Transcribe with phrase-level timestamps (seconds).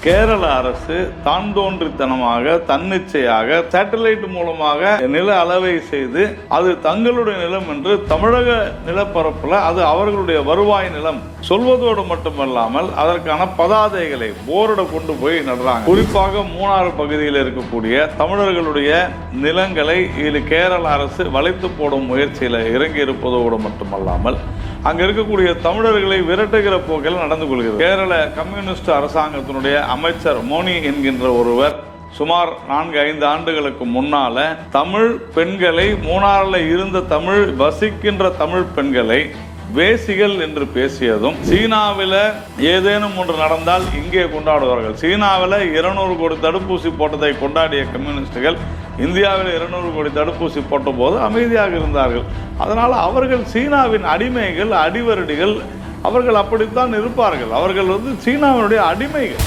[0.00, 8.50] கேரள அரசு தான் தோன்றித்தனமாக தன்னிச்சையாக சேட்டலைட் மூலமாக நில அளவை செய்து அது தங்களுடைய நிலம் என்று தமிழக
[8.86, 15.84] நிலப்பரப்புல அது அவர்களுடைய வருவாய் நிலம் சொல்வதோடு மட்டுமல்லாமல் அதற்கான பதாதைகளை போர்டை கொண்டு போய் நடுறாங்க.
[15.84, 18.92] குறிப்பாக மூணாறு பகுதியில் இருக்கக்கூடிய தமிழர்களுடைய
[19.42, 24.38] நிலங்களை இது கேரள அரசு வளைத்து போடும் முயற்சியில் இறங்கி இருப்பதோடு மட்டுமல்லாமல்
[24.86, 27.80] அங்க இருக்கக்கூடிய தமிழர்களை விரட்டுகிற போக்கில் நடந்து கொள்கிறது.
[27.84, 31.74] கேரள கம்யூனிஸ்ட் அரசாங்கத்தினுடைய அமைச்சர் மோனி என்கின்ற ஒருவர்
[32.18, 34.46] சுமார் நான்கு ஐந்து ஆண்டுகளுக்கு முன்னால
[34.78, 39.20] தமிழ் பெண்களை மூணாறுல இருந்த தமிழ் வசிக்கின்ற தமிழ் பெண்களை
[39.78, 42.20] வேசிகள் என்று பேசியதும் சீனாவில்
[42.74, 44.94] ஏதேனும் ஒன்று நடந்தால் இங்கே கொண்டாடுவார்கள்.
[45.02, 48.56] சீனாவில் இருநூறு கோடி தடுப்பூசி போட்டதை கொண்டாடிய கம்யூனிஸ்டுகள்
[49.06, 52.24] இந்தியாவில் இருநூறு கோடி தடுப்பூசி போட்ட போது அமைதியாக இருந்தார்கள்.
[52.62, 55.54] அதனால் அவர்கள் சீனாவின் அடிமைகள் அடிவருடிகள்
[56.08, 57.52] அவர்கள் அப்படித்தான் இருப்பார்கள்.
[57.58, 59.44] அவர்கள் வந்து சீனாவினுடைய அடிமைகள்.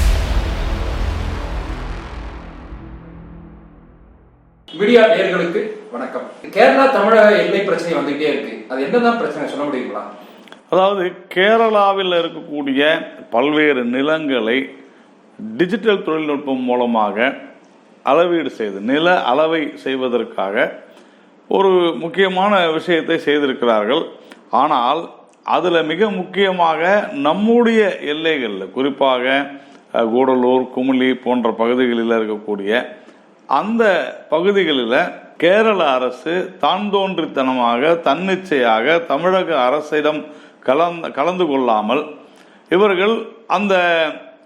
[4.80, 5.62] மீடியா நேயர்களுக்கு
[5.94, 6.28] வணக்கம்.
[6.56, 8.54] கேரளா தமிழக எல்லை பிரச்சனை வந்துகிட்டே இருக்கு.
[8.72, 10.04] அது என்னதான் பிரச்சனை சொல்ல முடியுங்களா?
[10.74, 12.82] அதாவது கேரளாவில் இருக்கக்கூடிய
[13.36, 14.58] பல்வேறு நிலங்களை
[15.60, 17.18] டிஜிட்டல் தொழில்நுட்பம் மூலமாக
[18.04, 20.56] அளவீடு செய்து நில அளவை செய்வதற்காக
[21.50, 24.04] ஒரு முக்கியமான விஷயத்தை செய்திருக்கிறார்கள்.
[24.62, 25.02] ஆனால்
[25.56, 26.82] அதில் மிக முக்கியமாக
[27.28, 27.82] நம்முடைய
[28.14, 29.26] எல்லைகளில் குறிப்பாக
[30.14, 32.72] கூடலூர் குமுளி போன்ற பகுதிகளில் இருக்கக்கூடிய
[33.50, 33.84] அந்த
[34.30, 34.98] பகுதிகளில்
[35.38, 40.22] கேரள அரசு தான் தோன்றித்தனமாக தன்னிச்சையாக தமிழக அரசிடம்
[40.64, 42.04] கலந்து கலந்து கொள்ளாமல்
[42.72, 43.16] இவர்கள்
[43.48, 43.76] அந்த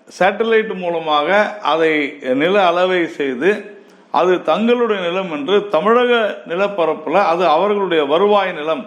[0.08, 1.30] சேட்டலைட் மூலமாக
[1.72, 1.94] அதை
[2.42, 3.52] நில அளவை செய்து
[4.20, 6.12] அது தங்களுடைய நிலம் என்று தமிழக
[6.52, 8.84] நிலப்பரப்பில் அது அவர்களுடைய வருவாய் நிலம்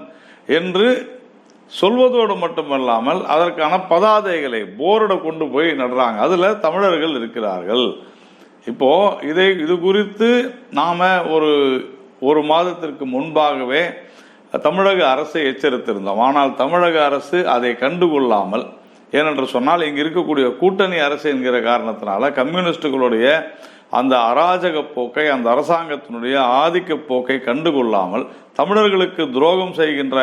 [0.59, 0.87] என்று
[1.73, 6.19] சொல்வதோடு மட்டுமல்லாமல் அதற்கான பதாதைகளை போர்டை கொண்டு போய் நடுறாங்க.
[6.27, 7.87] அதில் தமிழர்கள் இருக்கிறார்கள்.
[8.67, 8.91] இப்போ
[9.31, 10.29] இதை இது குறித்து
[10.81, 11.53] நாம் ஒரு
[12.29, 13.83] ஒரு மாதத்திற்கு முன்பாகவே
[14.67, 16.23] தமிழக அரசை எச்சரித்திருந்தோம்.
[16.29, 18.65] ஆனால் தமிழக அரசு அதை கண்டுகொள்ளாமல்
[19.13, 23.27] ஏனென்று சொன்னால் இங்கு இருக்கக்கூடிய கூட்டணி அரசு என்கிற காரணத்தினால கம்யூனிஸ்டுகளுடைய
[23.91, 30.19] அந்த அராஜக போக்கை அந்த அரசாங்கத்தினுடைய ஆதிக்க போக்கை கண்டுகொள்ளாமல் தமிழர்களுக்கு துரோகம் செய்கின்ற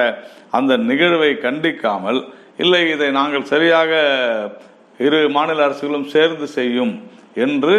[0.52, 2.20] அந்த நிகழ்வை கண்டிக்காமல்
[2.58, 3.92] இல்லை இதை நாங்கள் சரியாக
[5.00, 6.94] இரு மாநில அரசுகளும் சேர்ந்து செய்யும்
[7.46, 7.76] என்று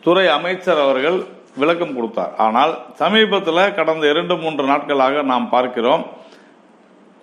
[0.00, 1.18] துறை அமைச்சர் அவர்கள்
[1.56, 2.32] விளக்கம் கொடுத்தார்.
[2.36, 6.04] ஆனால் சமீபத்தில் கடந்த இரண்டு மூன்று நாட்களாக நாம் பார்க்கிறோம்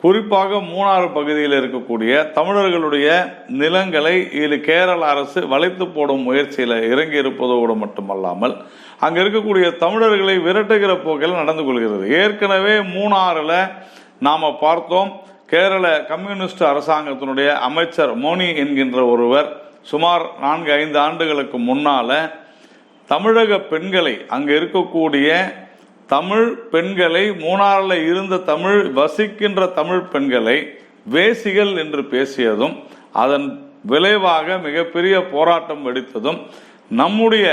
[0.04, 3.08] குறிப்பாக மூணாறு பகுதியில் இருக்கக்கூடிய தமிழர்களுடைய
[3.62, 4.14] நிலங்களை
[4.44, 8.56] இது கேரள அரசு வளைத்து போடும் முயற்சியில் இறங்கி இருப்பதோடு மட்டுமல்லாமல்
[9.06, 12.06] அங்கே இருக்கக்கூடிய தமிழர்களை விரட்டுகிற போக்கில் நடந்து கொள்கிறது.
[12.22, 13.58] ஏற்கனவே மூணாறில்
[14.28, 15.12] நாம் பார்த்தோம்
[15.54, 19.50] கேரள கம்யூனிஸ்ட் அரசாங்கத்தினுடைய அமைச்சர் மோனி என்கின்ற ஒருவர்
[19.92, 22.18] சுமார் நான்கு ஐந்து ஆண்டுகளுக்கு முன்னால்
[23.10, 25.30] தமிழக பெண்களை அங்கே இருக்கக்கூடிய
[26.12, 30.58] தமிழ் பெண்களை மூணாறில் இருந்த தமிழ் வசிக்கின்ற தமிழ் பெண்களை
[31.14, 32.76] வேசிகள் என்று பேசியதும்
[33.24, 33.46] அதன்
[33.86, 36.40] விளைவாக மிகப்பெரிய போராட்டம் வெடித்ததும்
[37.02, 37.46] நம்முடைய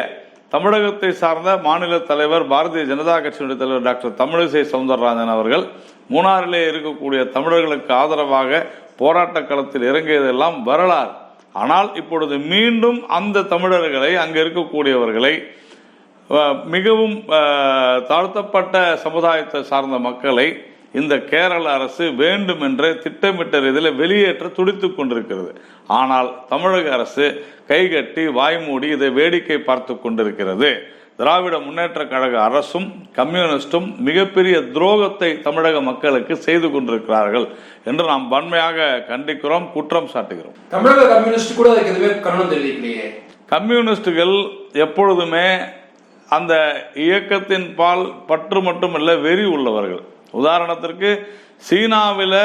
[0.48, 5.64] தமிழகத்தை சார்ந்த மாநில தலைவர் பாரதிய ஜனதா கட்சியினுடைய தலைவர் டாக்டர் தமிழிசை சவுந்தரராஜன் அவர்கள்
[6.10, 8.60] மூணாறிலே இருக்கக்கூடிய தமிழர்களுக்கு ஆதரவாக
[8.96, 11.12] போராட்ட களத்தில் இறங்கியதெல்லாம் வரலாறு.
[11.52, 15.34] ஆனால் இப்பொழுது மீண்டும் அந்த தமிழர்களை அங்கே இருக்கக்கூடியவர்களை
[16.74, 17.16] மிகவும்
[18.10, 18.74] தாழ்த்தப்பட்ட
[19.04, 20.48] சமுதாயத்தை சார்ந்த மக்களை
[20.98, 25.50] இந்த கேரள அரசு வேண்டும் என்று திட்டமிட்ட ரீதியில் வெளியேற்ற துடித்துக் கொண்டிருக்கிறது.
[25.98, 27.24] ஆனால் தமிழக அரசு
[27.70, 30.70] கைகட்டி வாய்மூடி இதை வேடிக்கை பார்த்து கொண்டிருக்கிறது.
[31.20, 37.46] திராவிட முன்னேற்ற கழக அரசும் கம்யூனிஸ்டும் மிகப்பெரிய துரோகத்தை தமிழக மக்களுக்கு செய்து கொண்டிருக்கிறார்கள்
[37.90, 40.56] என்று நாம் வன்மையாக கண்டிக்கிறோம் குற்றம் சாட்டுகிறோம்.
[40.76, 41.68] தமிழக கம்யூனிஸ்ட் கூட
[43.54, 44.36] கம்யூனிஸ்டுகள்
[44.86, 45.46] எப்பொழுதுமே
[46.36, 46.54] அந்த
[47.04, 50.02] இயக்கத்தின் பால் பற்று மட்டுமல்ல வெறி உள்ளவர்கள்.
[50.40, 51.10] உதாரணத்திற்கு
[51.68, 52.40] சீனாவில்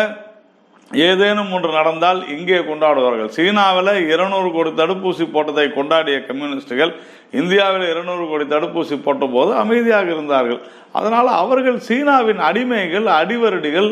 [1.07, 3.29] ஏதேனும் ஒன்று நடந்தால் இங்கே கொண்டாடுவார்கள்.
[3.37, 6.91] சீனாவில் இருநூறு கோடி தடுப்பூசி போட்டதை கொண்டாடிய கம்யூனிஸ்டுகள்
[7.41, 10.59] இந்தியாவில் இருநூறு கோடி தடுப்பூசி போட்ட போது அமைதியாக இருந்தார்கள்.
[10.99, 13.89] அதனால் அவர்கள் சீனாவின் அடிமைகள் அடிவருடிகள்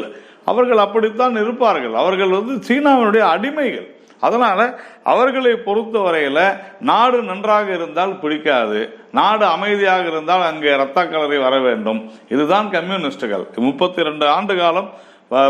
[0.52, 1.96] அவர்கள் அப்படித்தான் இருப்பார்கள்.
[2.04, 3.88] அவர்கள் வந்து சீனாவினுடைய அடிமைகள்.
[4.28, 4.64] அதனால்
[5.12, 6.44] அவர்களை பொறுத்த வரையில்
[6.90, 8.82] நாடு நன்றாக இருந்தால் பிடிக்காது.
[9.20, 12.02] நாடு அமைதியாக இருந்தால் அங்கே இரத்த கலரை வர வேண்டும்.
[12.34, 13.46] இதுதான் கம்யூனிஸ்டுகள்.
[13.70, 14.90] முப்பத்தி ரெண்டு ஆண்டு காலம்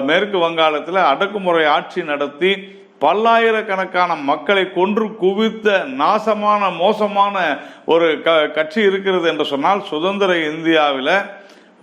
[0.09, 2.51] மேற்கு வங்காளத்தில் அடக்குமுறை ஆட்சி நடத்தி
[3.03, 5.67] பல்லாயிரக்கணக்கான மக்களை கொன்று குவித்த
[6.01, 7.35] நாசமான மோசமான
[7.93, 11.13] ஒரு க கட்சி இருக்கிறது என்று சொன்னால் சுதந்திர இந்தியாவில்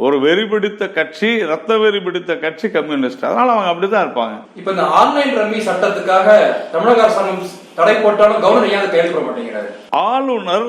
[0.05, 3.25] ஒரு வெறி பிடித்த கட்சி ரத்த வெறி பிடித்த கட்சி கம்யூனிஸ்ட்.
[3.25, 4.37] அதனால அவங்க அப்படிதான் இருப்பாங்க.
[4.61, 6.29] இப்ப இந்த ஆன்லைன் ரம்மி சட்டத்துக்காக
[6.73, 9.69] தமிழக அரசாங்கம் தடை போட்டாலும் கவர்னர் ஏன் கையெழுத்து மாட்டேங்கிறாரு?
[9.89, 10.69] ஆளுநர்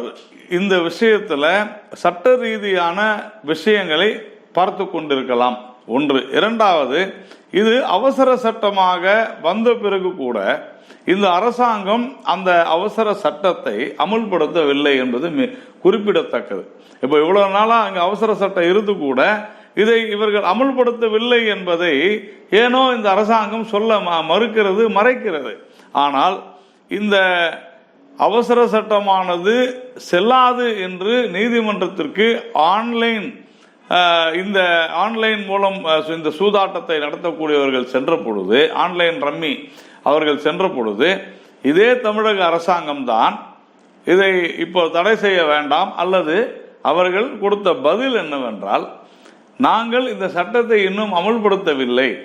[0.49, 1.45] இந்த விஷயத்துல
[1.93, 2.99] சட்ட ரீதியான
[3.43, 4.09] விஷயங்களை
[4.53, 5.57] பார்த்து கொண்டிருக்கலாம்.
[5.89, 6.27] ஒன்று.
[6.31, 7.13] இரண்டாவது
[7.51, 10.37] இது அவசர சட்டமாக வந்த பிறகு கூட
[11.05, 16.63] இந்த அரசாங்கம் அந்த அவசர சட்டத்தை அமுல்படுத்தவில்லை என்பது குறிப்பிடத்தக்கது.
[17.01, 21.93] இப்போ இவ்வளவு நாளாக அங்கே அவசர சட்டம் இருந்து கூட இதை இவர்கள் அமுல்படுத்தவில்லை என்பதை
[22.49, 25.53] ஏனோ இந்த அரசாங்கம் சொல்ல ம- மறுக்கிறது மறைக்கிறது.
[25.91, 26.43] ஆனால்
[26.89, 27.17] இந்த
[28.17, 29.55] அவசர சட்டமானது
[29.95, 33.47] செல்லாது என்று நீதிமன்றத்திற்கு ஆன்லைன்
[34.33, 39.69] இந்த ஆன்லைன் மூலம் இந்த சூதாட்டத்தை நடத்தக்கூடியவர்கள் சென்ற பொழுது ஆன்லைன் ரம்மி
[40.03, 41.21] அவர்கள் சென்ற பொழுது
[41.61, 43.35] இதே தமிழக அரசாங்கம்தான்
[44.07, 48.89] இதை இப்போ தடை செய்ய வேண்டாம் அல்லது அவர்கள் கொடுத்த பதில் என்னவென்றால்
[49.57, 52.17] நாங்கள் இந்த சட்டத்தை இன்னும் அமல்படுத்தவில்லை.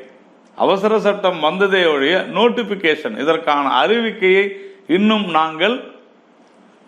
[0.55, 4.57] அவசர சட்டம் வந்ததே ஒழிய நோட்டிபிகேஷன் இதற்கான அறிவிக்கையை
[4.87, 5.94] இன்னும் நாங்கள்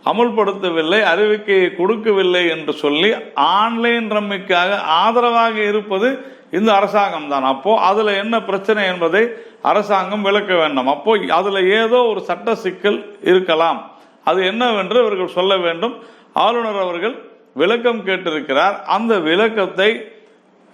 [0.05, 8.43] அமல்படுத்தவில்லை அறிவிக்கையை கொடுக்கவில்லை என்று சொல்லி ஆன்லைன் ரம்மிக்காக ஆதரவாக இருப்பது இந்த அரசாங்கம் தான் அப்போ அதுல என்ன
[8.43, 9.29] பிரச்சனை என்பதை
[9.63, 10.87] அரசாங்கம் விளக்க வேண்டும்.
[10.87, 13.91] அப்போ அதுல ஏதோ ஒரு சட்ட சிக்கல் இருக்கலாம்.
[14.25, 15.97] அது என்னவென்று இவர்கள் சொல்ல வேண்டும்.
[16.33, 18.83] ஆளுநர் அவர்கள் விளக்கம் கேட்டிருக்கிறார்.
[18.83, 20.13] அந்த விளக்கத்தை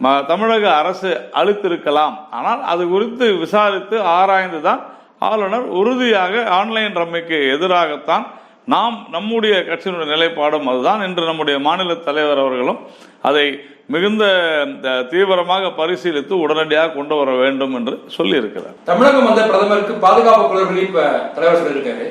[0.02, 2.14] ம- தமிழக அரசு அளித்திருக்கலாம்.
[2.30, 4.86] ஆனால் அது குறித்து விசாரித்து ஆராய்ந்து தான்
[5.18, 8.26] ஆளுநர் உறுதியாக ஆன்லைன் ரம்மிக்கு எதிராகத்தான்
[8.68, 11.00] நாம் நம்முடைய கட்சியினுடைய நிலைப்பாடும் அதுதான்.
[11.06, 12.80] இன்று நம்முடைய மாநில தலைவர் அவர்களும்
[13.28, 13.46] அதை
[13.94, 14.24] மிகுந்த
[15.12, 18.76] தீவிரமாக பரிசீலித்து உடனடியாக கொண்டு வர வேண்டும் என்று சொல்லியிருக்கிறார்.
[18.90, 20.94] தமிழகம் வந்த பிரதமருக்கு பாதுகாப்பு குழுவின்
[21.36, 22.06] தலைவர் சொல்லியிருக்காரு.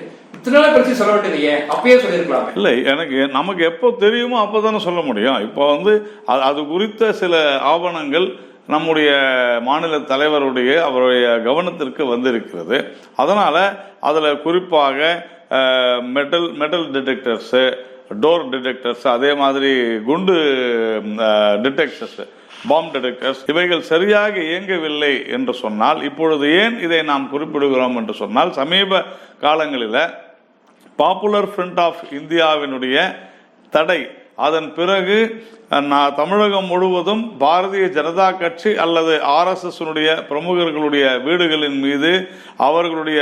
[0.50, 1.18] சொல்ல
[2.58, 5.40] இல்லை எனக்கு நமக்கு எப்போ தெரியுமோ அப்போ தானே சொல்ல முடியும்.
[5.48, 5.92] இப்போ வந்து
[6.32, 8.26] அது அது குறித்த சில ஆவணங்கள்
[8.74, 9.12] நம்முடைய
[9.68, 12.78] மாநில தலைவருடைய அவருடைய கவனத்திற்கு வந்திருக்கிறது.
[13.24, 13.64] அதனால்
[14.10, 15.30] அதில் குறிப்பாக
[16.12, 17.64] metal metal detectors
[18.22, 19.72] door detectors அதே மாதிரி
[20.06, 20.36] குண்டு
[21.64, 22.22] டிடெக்டர்ஸ்
[22.70, 29.02] பாம் டிடெக்டர்ஸ் இவைகள் சரியாக இயங்கவில்லை என்று சொன்னால் இப்பொழுது ஏன் இதை நாம் குறிப்பிடுகிறோம் என்று சொன்னால் சமீப
[29.40, 30.02] காலங்களில்
[31.00, 32.98] பாப்புலர் ஃப்ரண்ட் ஆஃப் இந்தியாவினுடைய
[33.74, 34.02] தடை
[34.42, 35.18] அதன் பிறகு
[35.88, 42.12] நான் தமிழகம் முழுவதும் பாரதிய ஜனதா கட்சி அல்லது ஆர்எஸ்எஸ்னுடைய பிரமுகர்களுடைய வீடுகளின் மீது
[42.66, 43.22] அவர்களுடைய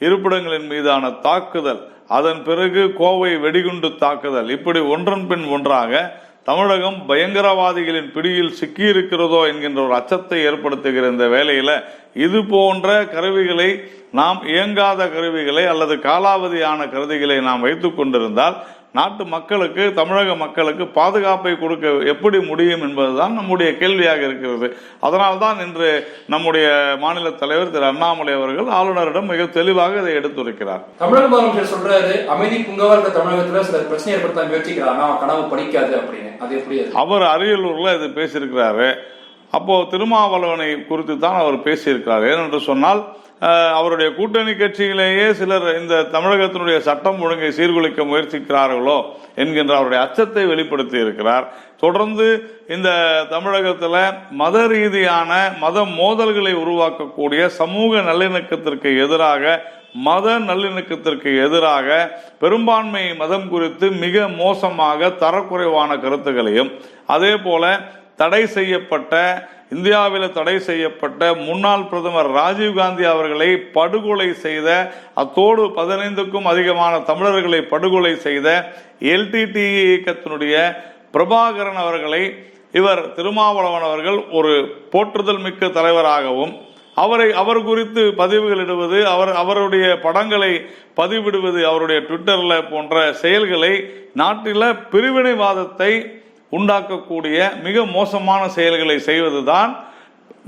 [0.00, 5.92] இருப்பிடங்களின் மீதான தாக்குதல் அதன் பிறகு கோவை வெடிகுண்டு தாக்குதல் இப்படி ஒன்றன் பின் ஒன்றாக
[6.44, 11.74] தமிழகம் பயங்கரவாதிகளின் பிடியில் சிக்கியிருக்கிறதோ என்கின்ற ஒரு அச்சத்தை ஏற்படுத்துகிற இந்த வேலையில்
[12.18, 13.68] இது போன்ற கருவிகளை
[14.12, 18.56] நாம் இயங்காத கருவிகளை அல்லது காலாவதியான கருவிகளை நாம் வைத்துக் கொண்டிருந்தால்
[18.92, 24.76] நாட்டு மக்களுக்கு தமிழக மக்களுக்கு பாதுகாப்பை கொடுக்க எப்படி முடியும் என்பதுதான் நம்முடைய கேள்வியாக இருக்கிறது.
[25.00, 30.80] அதனால்தான் இன்று நம்முடைய மாநில தலைவர் திரு அண்ணாமலை அவர்கள் ஆளுநரிடம் மிக தெளிவாக இதை எடுத்துரைக்கிறார்.
[30.98, 36.38] தமிழக முதலமைச்சர் சொல்றாரு அமைதி பூங்காவா இருக்க தமிழகத்துல சில பிரச்சனை ஏற்படுத்த முயற்சிக்கிறாங்க கனவு படிக்காது அப்படின்னு.
[36.38, 38.94] அது எப்படி அவர் அரியலூர்ல இது பேசியிருக்கிறாரு.
[39.52, 42.24] அப்போ திருமாவளவனை குறித்து தான் அவர் பேசியிருக்கிறார்.
[42.32, 43.00] ஏனென்று சொன்னால்
[43.78, 48.96] அவருடைய கூட்டணி கட்சியிலேயே சிலர் இந்த தமிழகத்தினுடைய சட்டம் ஒழுங்கை சீர்குலைக்க முயற்சிக்கிறார்களோ
[49.34, 51.44] என்கின்ற அவருடைய அச்சத்தை வெளிப்படுத்தி இருக்கிறார்
[51.76, 52.26] தொடர்ந்து
[52.68, 52.88] இந்த
[53.30, 53.98] தமிழகத்தில்
[54.36, 59.44] மத ரீதியான மத மோதல்களை உருவாக்கக்கூடிய சமூக நல்லிணக்கத்திற்கு எதிராக
[60.06, 61.86] மத நல்லிணக்கத்திற்கு எதிராக
[62.38, 66.72] பெரும்பான்மை மதம் குறித்து மிக மோசமாக தரக்குறைவான கருத்துக்களையும்
[67.06, 67.64] அதே போல
[68.18, 69.14] தடை செய்யப்பட்ட
[69.70, 74.68] இந்தியாவில் தடை செய்யப்பட்ட முன்னாள் பிரதமர் ராஜீவ்காந்தி அவர்களை படுகொலை செய்த
[75.14, 78.48] அத்தோடு பதினைந்துக்கும் அதிகமான தமிழர்களை படுகொலை செய்த
[79.08, 80.54] எல்டிடி இயக்கத்தினுடைய
[81.12, 82.22] பிரபாகரன் அவர்களை
[82.74, 84.54] இவர் திருமாவளவன் அவர்கள் ஒரு
[84.90, 86.54] போற்றுதல் மிக்க தலைவராகவும்
[86.96, 90.52] அவரை அவர் குறித்து பதிவுகள் இடுவது அவர் அவருடைய படங்களை
[90.96, 93.72] பதிவிடுவது அவருடைய ட்விட்டரில் போன்ற செயல்களை
[94.12, 95.92] நாட்டில் பிரிவினைவாதத்தை
[96.56, 99.72] உண்டாக்கக்கூடிய மிக மோசமான செயல்களை செய்வதுதான்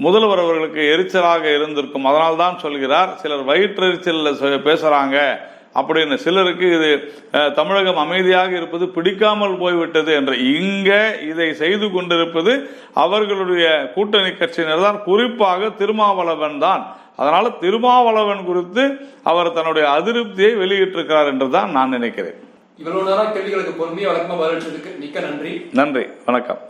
[0.05, 2.07] முதல்வர் அவர்களுக்கு எரிச்சலாக இருந்திருக்கும்.
[2.11, 5.17] அதனால் தான் சொல்கிறார் சிலர் வயிற்றெரிச்சலில் பேசுகிறாங்க பேசுறாங்க.
[5.81, 6.89] அப்படின்னு சிலருக்கு இது
[7.59, 10.35] தமிழகம் அமைதியாக இருப்பது பிடிக்காமல் போய்விட்டது என்று.
[10.61, 10.91] இங்க
[11.31, 12.53] இதை செய்து கொண்டிருப்பது
[13.05, 13.67] அவர்களுடைய
[13.97, 14.99] கூட்டணி கட்சியினர் தான்.
[15.09, 16.83] குறிப்பாக திருமாவளவன் தான்.
[17.23, 18.85] அதனால திருமாவளவன் குறித்து
[19.31, 22.39] அவர் தன்னுடைய அதிருப்தியை வெளியிட்டிருக்கிறார் என்று தான் நான் நினைக்கிறேன்.
[22.81, 25.67] இவ்வளவு நேரம் கேள்விகளுக்கு பொறுமையை வழக்கமா பதிலளிச்சதுக்கு மிக்க நன்றி.
[25.73, 26.05] நன்றி.
[26.27, 26.70] வணக்கம்.